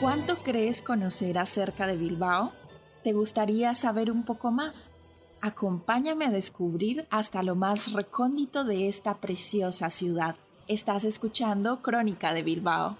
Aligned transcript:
¿Cuánto 0.00 0.38
crees 0.42 0.82
conocer 0.82 1.38
acerca 1.38 1.86
de 1.86 1.96
Bilbao? 1.96 2.52
¿Te 3.04 3.12
gustaría 3.12 3.72
saber 3.74 4.10
un 4.10 4.24
poco 4.24 4.50
más? 4.50 4.92
Acompáñame 5.40 6.26
a 6.26 6.30
descubrir 6.30 7.06
hasta 7.10 7.42
lo 7.42 7.54
más 7.54 7.92
recóndito 7.92 8.64
de 8.64 8.88
esta 8.88 9.14
preciosa 9.14 9.88
ciudad. 9.88 10.36
Estás 10.66 11.04
escuchando 11.04 11.80
Crónica 11.80 12.34
de 12.34 12.42
Bilbao. 12.42 12.98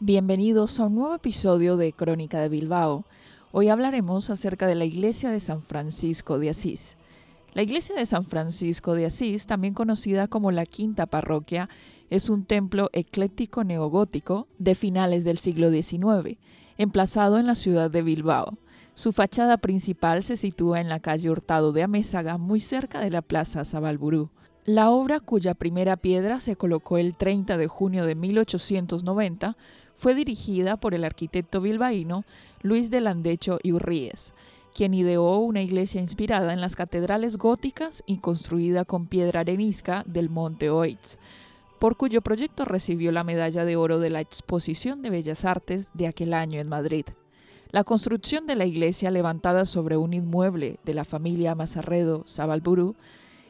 Bienvenidos 0.00 0.78
a 0.80 0.86
un 0.86 0.96
nuevo 0.96 1.14
episodio 1.14 1.78
de 1.78 1.94
Crónica 1.94 2.40
de 2.40 2.50
Bilbao. 2.50 3.04
Hoy 3.50 3.70
hablaremos 3.70 4.28
acerca 4.28 4.66
de 4.66 4.74
la 4.74 4.84
iglesia 4.84 5.30
de 5.30 5.40
San 5.40 5.62
Francisco 5.62 6.38
de 6.38 6.50
Asís. 6.50 6.97
La 7.58 7.64
iglesia 7.64 7.96
de 7.96 8.06
San 8.06 8.24
Francisco 8.24 8.94
de 8.94 9.06
Asís, 9.06 9.48
también 9.48 9.74
conocida 9.74 10.28
como 10.28 10.52
la 10.52 10.64
Quinta 10.64 11.06
Parroquia, 11.06 11.68
es 12.08 12.30
un 12.30 12.44
templo 12.44 12.88
ecléctico 12.92 13.64
neogótico 13.64 14.46
de 14.60 14.76
finales 14.76 15.24
del 15.24 15.38
siglo 15.38 15.68
XIX, 15.68 16.38
emplazado 16.76 17.36
en 17.36 17.48
la 17.48 17.56
ciudad 17.56 17.90
de 17.90 18.02
Bilbao. 18.02 18.58
Su 18.94 19.12
fachada 19.12 19.56
principal 19.56 20.22
se 20.22 20.36
sitúa 20.36 20.80
en 20.80 20.88
la 20.88 21.00
calle 21.00 21.30
Hurtado 21.30 21.72
de 21.72 21.82
Amézaga, 21.82 22.38
muy 22.38 22.60
cerca 22.60 23.00
de 23.00 23.10
la 23.10 23.22
Plaza 23.22 23.64
Sabalburú. 23.64 24.30
La 24.64 24.90
obra, 24.90 25.18
cuya 25.18 25.54
primera 25.54 25.96
piedra 25.96 26.38
se 26.38 26.54
colocó 26.54 26.96
el 26.96 27.16
30 27.16 27.56
de 27.56 27.66
junio 27.66 28.06
de 28.06 28.14
1890, 28.14 29.56
fue 29.96 30.14
dirigida 30.14 30.76
por 30.76 30.94
el 30.94 31.02
arquitecto 31.02 31.60
bilbaíno 31.60 32.24
Luis 32.62 32.88
de 32.88 33.00
Landecho 33.00 33.58
y 33.64 33.72
Urríez, 33.72 34.32
quien 34.78 34.94
ideó 34.94 35.38
una 35.38 35.60
iglesia 35.60 36.00
inspirada 36.00 36.52
en 36.52 36.60
las 36.60 36.76
catedrales 36.76 37.36
góticas 37.36 38.04
y 38.06 38.18
construida 38.18 38.84
con 38.84 39.08
piedra 39.08 39.40
arenisca 39.40 40.04
del 40.06 40.30
Monte 40.30 40.70
Oitz, 40.70 41.18
por 41.80 41.96
cuyo 41.96 42.22
proyecto 42.22 42.64
recibió 42.64 43.10
la 43.10 43.24
medalla 43.24 43.64
de 43.64 43.74
oro 43.74 43.98
de 43.98 44.10
la 44.10 44.20
Exposición 44.20 45.02
de 45.02 45.10
Bellas 45.10 45.44
Artes 45.44 45.90
de 45.94 46.06
aquel 46.06 46.32
año 46.32 46.60
en 46.60 46.68
Madrid. 46.68 47.06
La 47.72 47.82
construcción 47.82 48.46
de 48.46 48.54
la 48.54 48.66
iglesia 48.66 49.10
levantada 49.10 49.64
sobre 49.64 49.96
un 49.96 50.14
inmueble 50.14 50.78
de 50.84 50.94
la 50.94 51.04
familia 51.04 51.56
Mazarredo 51.56 52.22
Sabalburú, 52.24 52.94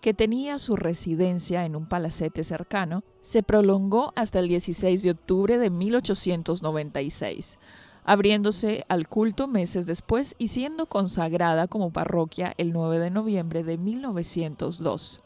que 0.00 0.14
tenía 0.14 0.58
su 0.58 0.74
residencia 0.74 1.64
en 1.64 1.76
un 1.76 1.88
palacete 1.88 2.42
cercano, 2.42 3.04
se 3.20 3.44
prolongó 3.44 4.12
hasta 4.16 4.40
el 4.40 4.48
16 4.48 5.04
de 5.04 5.12
octubre 5.12 5.56
de 5.56 5.70
1896, 5.70 7.60
abriéndose 8.04 8.84
al 8.88 9.08
culto 9.08 9.46
meses 9.46 9.86
después 9.86 10.34
y 10.38 10.48
siendo 10.48 10.86
consagrada 10.86 11.68
como 11.68 11.90
parroquia 11.90 12.54
el 12.58 12.72
9 12.72 12.98
de 12.98 13.10
noviembre 13.10 13.62
de 13.62 13.78
1902. 13.78 15.20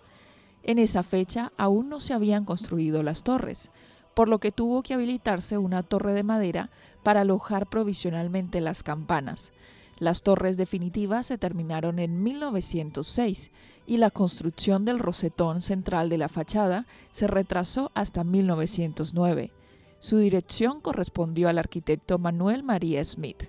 En 0.63 0.79
esa 0.79 1.03
fecha 1.03 1.53
aún 1.57 1.89
no 1.89 2.01
se 2.01 2.13
habían 2.13 2.45
construido 2.45 3.03
las 3.03 3.23
torres, 3.23 3.71
por 4.15 4.29
lo 4.29 4.39
que 4.39 4.53
tuvo 4.53 4.83
que 4.83 4.95
habilitarse 4.95 5.59
una 5.59 5.83
torre 5.83 6.13
de 6.13 6.23
madera 6.23 6.71
para 7.03 7.21
alojar 7.21 7.67
provisionalmente 7.67 8.61
las 8.61 8.83
campanas. 8.83 9.53
Las 9.99 10.23
torres 10.23 10.57
definitivas 10.57 11.27
se 11.27 11.39
terminaron 11.39 11.99
en 11.99 12.23
1906 12.23 13.51
y 13.87 13.97
la 13.97 14.11
construcción 14.11 14.85
del 14.85 14.99
rosetón 14.99 15.63
central 15.63 16.11
de 16.11 16.19
la 16.19 16.29
fachada 16.29 16.87
se 17.13 17.27
retrasó 17.27 17.93
hasta 17.95 18.25
1909. 18.25 19.53
Su 19.99 20.19
dirección 20.19 20.81
correspondió 20.81 21.49
al 21.49 21.59
arquitecto 21.59 22.19
Manuel 22.19 22.63
María 22.63 23.03
Smith. 23.05 23.45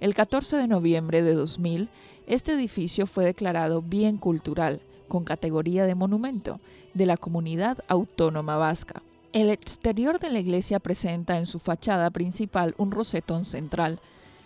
El 0.00 0.14
14 0.14 0.56
de 0.56 0.66
noviembre 0.66 1.22
de 1.22 1.34
2000, 1.34 1.88
este 2.26 2.52
edificio 2.52 3.06
fue 3.06 3.24
declarado 3.24 3.82
bien 3.82 4.16
cultural, 4.16 4.80
con 5.08 5.24
categoría 5.24 5.84
de 5.84 5.94
monumento, 5.94 6.60
de 6.94 7.06
la 7.06 7.16
comunidad 7.16 7.78
autónoma 7.88 8.56
vasca. 8.56 9.02
El 9.32 9.50
exterior 9.50 10.18
de 10.18 10.30
la 10.30 10.40
iglesia 10.40 10.80
presenta 10.80 11.38
en 11.38 11.46
su 11.46 11.58
fachada 11.58 12.10
principal 12.10 12.74
un 12.78 12.90
rosetón 12.90 13.44
central. 13.44 14.00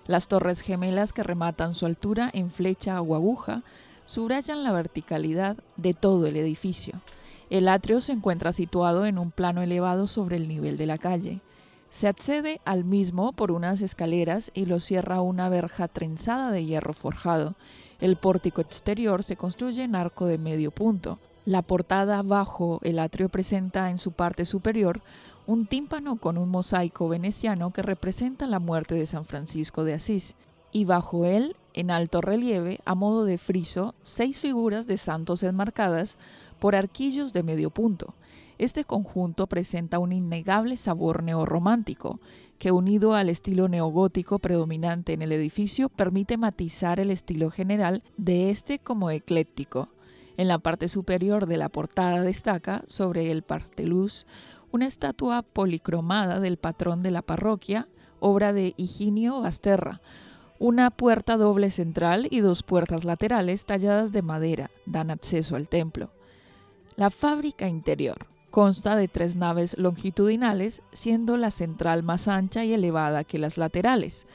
Las 0.07 0.29
torres 0.29 0.61
gemelas 0.61 1.13
que 1.13 1.23
rematan 1.23 1.75
su 1.75 1.87
altura 1.87 2.31
en 2.35 2.51
flecha 2.51 3.01
o 3.01 3.15
aguja 3.15 3.63
subrayan 4.07 4.65
la 4.65 4.73
verticalidad 4.73 5.57
de 5.77 5.95
todo 5.95 6.27
el 6.27 6.37
edificio. 6.37 7.01
El 7.50 7.69
atrio 7.69 8.00
se 8.00 8.12
encuentra 8.12 8.53
situado 8.53 9.06
en 9.06 9.19
un 9.19 9.31
plano 9.31 9.62
elevado 9.62 10.06
sobre 10.06 10.37
el 10.37 10.49
nivel 10.49 10.77
de 10.77 10.87
la 10.87 10.99
calle. 10.99 11.41
Se 11.91 12.09
accede 12.09 12.60
al 12.65 12.84
mismo 12.84 13.32
por 13.32 13.53
unas 13.53 13.81
escaleras 13.82 14.50
y 14.55 14.66
lo 14.66 14.81
cierra 14.81 15.21
una 15.21 15.49
verja 15.49 15.87
trenzada 15.87 16.50
de 16.50 16.65
hierro 16.65 16.93
forjado. 16.93 17.55
El 18.00 18.16
pórtico 18.16 18.60
exterior 18.60 19.22
se 19.22 19.37
construye 19.37 19.84
en 19.84 19.94
arco 19.94 20.27
de 20.27 20.38
medio 20.38 20.71
punto. 20.71 21.19
La 21.44 21.62
portada 21.62 22.22
bajo 22.22 22.81
el 22.82 22.99
atrio 22.99 23.28
presenta 23.28 23.91
en 23.91 23.99
su 23.99 24.12
parte 24.12 24.44
superior 24.44 25.03
un 25.47 25.66
tímpano 25.66 26.16
con 26.16 26.38
un 26.38 26.49
mosaico 26.49 27.09
veneciano 27.09 27.71
que 27.71 27.82
representa 27.82 28.47
la 28.47 28.59
muerte 28.59 28.94
de 28.94 29.06
San 29.06 29.25
Francisco 29.25 29.84
de 29.84 29.94
Asís, 29.94 30.34
y 30.72 30.87
bajo 30.87 31.25
él, 31.25 31.55
en 31.75 31.91
alto 31.91 32.21
relieve, 32.21 32.81
a 32.84 32.94
modo 32.94 33.25
de 33.25 33.38
friso, 33.38 33.94
seis 34.03 34.38
figuras 34.41 34.87
de 34.87 34.97
santos 34.97 35.43
enmarcadas 35.43 36.16
por 36.65 36.77
arquillos 36.77 37.35
de 37.35 37.43
medio 37.43 37.69
punto. 37.69 38.15
Este 38.57 38.85
conjunto 38.85 39.47
presenta 39.47 39.99
un 39.99 40.13
innegable 40.13 40.79
sabor 40.79 41.23
neorromántico, 41.23 42.21
que 42.59 42.73
unido 42.73 43.13
al 43.13 43.29
estilo 43.29 43.69
neogótico 43.69 44.39
predominante 44.39 45.13
en 45.13 45.21
el 45.21 45.33
edificio 45.33 45.91
permite 45.91 46.39
matizar 46.39 47.01
el 47.01 47.11
estilo 47.11 47.51
general 47.51 48.03
de 48.17 48.49
este 48.49 48.79
como 48.79 49.11
ecléctico. 49.11 49.91
En 50.39 50.49
la 50.49 50.59
parte 50.59 50.89
superior 50.89 51.45
de 51.45 51.59
la 51.59 51.69
portada 51.69 52.23
destaca, 52.23 52.83
sobre 52.89 53.31
el 53.31 53.43
parteluz, 53.43 54.25
una 54.73 54.87
estatua 54.87 55.43
policromada 55.43 56.41
del 56.41 56.57
patrón 56.57 57.03
de 57.03 57.11
la 57.11 57.21
parroquia, 57.21 57.89
obra 58.21 58.55
de 58.55 58.73
Higinio 58.79 59.43
Basterra. 59.43 60.01
Una 60.59 60.91
puerta 60.91 61.37
doble 61.37 61.71
central 61.71 62.27
y 62.31 62.41
dos 62.41 62.63
puertas 62.63 63.05
laterales 63.05 63.67
talladas 63.67 64.13
de 64.13 64.23
madera 64.23 64.71
dan 64.87 65.11
acceso 65.11 65.57
al 65.57 65.69
templo. 65.69 66.11
La 66.97 67.10
fábrica 67.10 67.66
interior 67.66 68.28
consta 68.53 68.94
de 68.94 69.09
tres 69.09 69.34
naves 69.34 69.77
longitudinales, 69.77 70.81
siendo 70.93 71.37
la 71.37 71.50
central 71.50 72.05
más 72.05 72.28
ancha 72.28 72.65
y 72.65 72.72
elevada 72.72 73.25
que 73.25 73.41
las 73.41 73.59
laterales. 73.59 74.28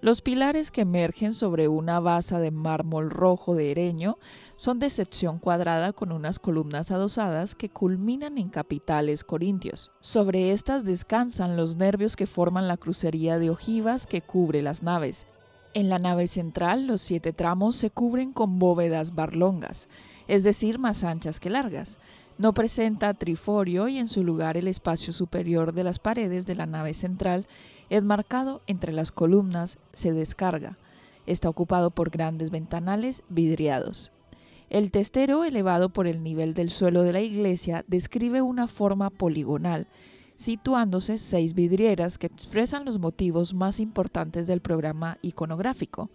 Los 0.00 0.20
pilares 0.20 0.72
que 0.72 0.80
emergen 0.80 1.34
sobre 1.34 1.68
una 1.68 2.00
base 2.00 2.36
de 2.38 2.50
mármol 2.50 3.10
rojo 3.10 3.54
de 3.54 3.70
Ereño 3.70 4.18
son 4.56 4.80
de 4.80 4.90
sección 4.90 5.38
cuadrada 5.38 5.92
con 5.92 6.10
unas 6.10 6.40
columnas 6.40 6.90
adosadas 6.90 7.54
que 7.54 7.68
culminan 7.68 8.38
en 8.38 8.48
capitales 8.48 9.22
corintios. 9.22 9.92
Sobre 10.00 10.50
estas 10.50 10.84
descansan 10.84 11.56
los 11.56 11.76
nervios 11.76 12.16
que 12.16 12.26
forman 12.26 12.66
la 12.66 12.76
crucería 12.76 13.38
de 13.38 13.50
ojivas 13.50 14.08
que 14.08 14.20
cubre 14.20 14.62
las 14.62 14.82
naves. 14.82 15.26
En 15.72 15.88
la 15.88 15.98
nave 15.98 16.26
central 16.26 16.88
los 16.88 17.00
siete 17.00 17.32
tramos 17.32 17.76
se 17.76 17.90
cubren 17.90 18.32
con 18.32 18.58
bóvedas 18.58 19.14
barlongas, 19.14 19.88
es 20.26 20.42
decir, 20.42 20.80
más 20.80 21.04
anchas 21.04 21.38
que 21.38 21.48
largas. 21.48 21.98
No 22.38 22.54
presenta 22.54 23.14
triforio 23.14 23.86
y 23.86 23.98
en 23.98 24.08
su 24.08 24.24
lugar 24.24 24.56
el 24.56 24.66
espacio 24.66 25.12
superior 25.12 25.72
de 25.72 25.84
las 25.84 25.98
paredes 25.98 26.46
de 26.46 26.56
la 26.56 26.66
nave 26.66 26.94
central 26.94 27.46
enmarcado 27.88 28.62
entre 28.66 28.92
las 28.92 29.12
columnas, 29.12 29.78
se 29.92 30.12
descarga. 30.12 30.76
Está 31.26 31.48
ocupado 31.48 31.90
por 31.90 32.10
grandes 32.10 32.50
ventanales 32.50 33.22
vidriados. 33.28 34.10
El 34.70 34.90
testero, 34.90 35.44
elevado 35.44 35.90
por 35.90 36.06
el 36.06 36.22
nivel 36.22 36.54
del 36.54 36.70
suelo 36.70 37.02
de 37.02 37.12
la 37.12 37.20
iglesia, 37.20 37.84
describe 37.88 38.40
una 38.40 38.68
forma 38.68 39.10
poligonal, 39.10 39.86
situándose 40.40 41.18
seis 41.18 41.52
vidrieras 41.52 42.16
que 42.16 42.26
expresan 42.26 42.86
los 42.86 42.98
motivos 42.98 43.52
más 43.52 43.78
importantes 43.78 44.46
del 44.46 44.62
programa 44.62 45.18
iconográfico. 45.20 46.08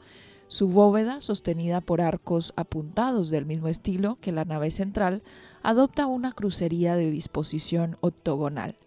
Su 0.48 0.68
bóveda, 0.68 1.22
sostenida 1.22 1.80
por 1.80 2.02
arcos 2.02 2.52
apuntados 2.56 3.30
del 3.30 3.46
mismo 3.46 3.68
estilo 3.68 4.18
que 4.22 4.32
la 4.32 4.44
nave 4.44 4.72
central, 4.72 5.22
adopta 5.62 6.08
una 6.08 6.32
crucería 6.32 6.96
de 6.96 7.12
disposición 7.12 7.98
octogonal. 8.02 8.78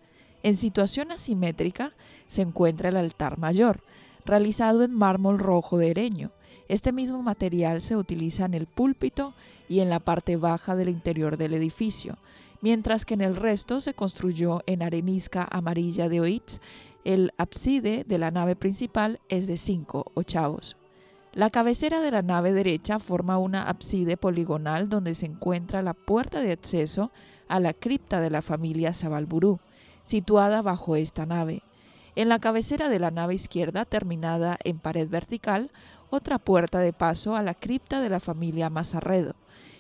En 0.43 0.57
situación 0.57 1.13
asimétrica 1.13 1.93
se 2.27 2.43
encuentra 2.43 2.89
el 2.89 2.97
altar 2.97 3.39
mayor, 3.39 3.85
realizado 4.25 4.83
en 4.83 4.93
mármol 4.93 5.39
rojo 5.39 5.79
de 5.79 5.93
Ereño. 5.93 6.33
Este 6.67 6.91
mismo 6.91 7.23
material 7.23 7.81
se 7.81 7.95
utiliza 7.95 8.45
en 8.45 8.55
el 8.55 8.67
púlpito 8.67 9.35
y 9.69 9.79
en 9.79 9.89
la 9.89 10.01
parte 10.01 10.37
baja 10.37 10.75
del 10.75 10.89
interior 10.89 11.37
del 11.37 11.55
edificio, 11.55 12.19
mientras 12.61 13.05
que 13.05 13.15
en 13.15 13.21
el 13.21 13.37
resto 13.37 13.81
se 13.81 13.95
construyó 13.95 14.63
en 14.67 14.83
arenisca 14.83 15.47
amarilla 15.51 16.09
de 16.09 16.21
Oitz. 16.21 16.61
El 17.05 17.33
ábside 17.39 18.05
de 18.05 18.19
la 18.19 18.31
nave 18.31 18.57
principal 18.57 19.21
es 19.29 19.47
de 19.47 19.57
cinco 19.57 20.11
ochavos. 20.15 20.77
La 21.33 21.51
cabecera 21.51 22.01
de 22.01 22.11
la 22.11 22.23
nave 22.23 22.53
derecha 22.53 22.99
forma 22.99 23.39
una 23.39 23.63
ábside 23.69 24.17
poligonal 24.17 24.89
donde 24.89 25.15
se 25.15 25.27
encuentra 25.27 25.83
la 25.83 25.95
puerta 25.95 26.41
de 26.41 26.53
acceso 26.53 27.13
a 27.49 27.61
la 27.61 27.73
cripta 27.73 28.21
de 28.21 28.31
la 28.31 28.43
familia 28.43 28.95
Sabalburú 28.95 29.61
situada 30.09 30.63
bajo 30.63 30.97
esta 30.97 31.27
nave. 31.27 31.63
En 32.17 32.31
la 32.31 32.39
cabecera 32.39 32.89
de 32.89 32.99
la 32.99 33.11
nave 33.11 33.35
izquierda, 33.35 33.85
terminada 33.85 34.59
en 34.65 34.79
pared 34.79 35.09
vertical, 35.09 35.71
otra 36.11 36.39
puerta 36.39 36.81
de 36.81 36.95
paso 36.95 37.37
a 37.37 37.43
la 37.43 37.55
cripta 37.55 38.01
de 38.01 38.09
la 38.09 38.19
familia 38.19 38.71
Mazarredo. 38.71 39.35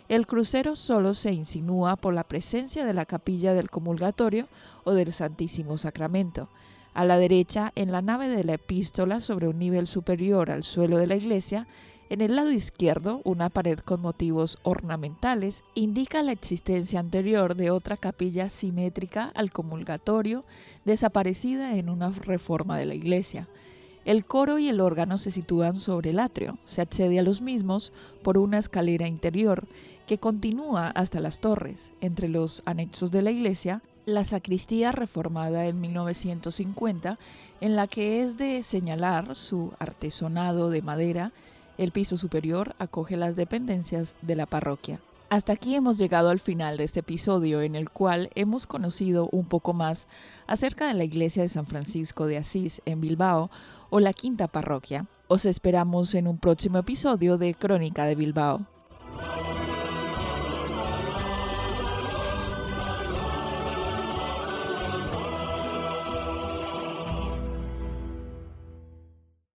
El 0.08 0.26
crucero 0.26 0.75
solo 0.75 1.12
se 1.14 1.32
insinúa 1.32 1.96
por 1.96 2.14
la 2.14 2.25
presencia 2.25 2.84
de 2.84 2.94
la 2.94 3.05
capilla 3.05 3.55
del 3.55 3.70
comulgatorio 3.70 4.49
o 4.84 4.93
del 4.93 5.12
Santísimo 5.12 5.76
Sacramento. 5.76 6.49
A 6.94 7.05
la 7.05 7.19
derecha, 7.19 7.72
en 7.75 7.93
la 7.93 8.02
nave 8.02 8.28
de 8.28 8.43
la 8.43 8.55
epístola, 8.55 9.20
sobre 9.20 9.49
un 9.49 9.58
nivel 9.58 9.87
superior 9.87 10.50
al 10.50 10.62
suelo 10.62 10.96
de 10.96 11.06
la 11.06 11.16
iglesia, 11.16 11.66
en 12.10 12.22
el 12.22 12.37
lado 12.37 12.50
izquierdo, 12.52 13.20
una 13.25 13.50
pared 13.50 13.78
con 13.81 14.00
motivos 14.00 14.58
ornamentales 14.62 15.62
indica 15.75 16.22
la 16.22 16.32
existencia 16.32 17.00
anterior 17.00 17.55
de 17.55 17.70
otra 17.70 17.99
capilla 17.99 18.49
simétrica 18.49 19.31
al 19.34 19.50
comulgatorio, 19.50 20.44
desaparecida 20.87 21.76
en 21.76 21.90
una 21.90 22.08
reforma 22.08 22.78
de 22.78 22.87
la 22.87 22.94
iglesia. 22.94 23.46
El 24.08 24.25
coro 24.25 24.58
y 24.58 24.70
el 24.70 24.81
órgano 24.81 25.19
se 25.19 25.31
sitúan 25.31 25.76
sobre 25.76 26.08
el 26.12 26.19
atrio. 26.19 26.56
Se 26.64 26.81
accede 26.81 27.19
a 27.19 27.22
los 27.22 27.43
mismos 27.43 27.93
por 28.22 28.38
una 28.38 28.56
escalera 28.56 29.06
interior 29.06 29.66
que 30.06 30.16
continúa 30.16 30.88
hasta 30.88 31.20
las 31.20 31.40
torres. 31.40 31.93
Entre 32.00 32.26
los 32.26 32.62
anexos 32.64 33.10
de 33.10 33.20
la 33.20 33.32
iglesia, 33.32 33.82
la 34.06 34.25
sacristía 34.25 34.93
reformada 34.93 35.66
en 35.66 35.82
1950, 35.82 37.19
en 37.60 37.76
la 37.76 37.87
que 37.87 38.22
es 38.22 38.38
de 38.38 38.62
señalar 38.62 39.37
su 39.37 39.75
artesonado 39.78 40.70
de 40.70 40.81
madera, 40.81 41.32
el 41.76 41.93
piso 41.93 42.16
superior 42.16 42.76
acoge 42.78 43.19
las 43.19 43.37
dependencias 43.37 44.16
de 44.22 44.37
la 44.37 44.46
parroquia. 44.46 45.02
Hasta 45.30 45.52
aquí 45.52 45.75
hemos 45.75 45.98
llegado 45.98 46.30
al 46.30 46.40
final 46.40 46.78
de 46.78 46.84
este 46.84 47.00
episodio 47.00 47.60
en 47.60 47.75
el 47.75 47.90
cual 47.90 48.30
hemos 48.34 48.66
conocido 48.66 49.28
un 49.30 49.44
poco 49.44 49.75
más 49.75 50.06
acerca 50.46 50.88
de 50.88 50.94
la 50.94 51.04
iglesia 51.04 51.42
de 51.42 51.50
San 51.50 51.66
Francisco 51.66 52.26
de 52.26 52.38
Asís 52.38 52.80
en 52.86 53.02
Bilbao 53.02 53.50
o 53.90 54.00
la 54.00 54.14
quinta 54.14 54.48
parroquia. 54.48 55.04
Os 55.26 55.44
esperamos 55.44 56.14
en 56.14 56.28
un 56.28 56.38
próximo 56.38 56.78
episodio 56.78 57.36
de 57.36 57.52
Crónica 57.52 58.06
de 58.06 58.14
Bilbao. 58.14 58.77